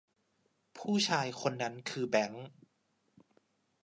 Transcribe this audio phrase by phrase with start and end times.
[0.77, 2.45] ผู้ชายคนนั้นคือแบงค์